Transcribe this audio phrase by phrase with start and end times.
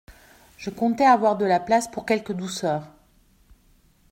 [0.57, 2.87] Je comptais avoir de la place pour quelques douceurs.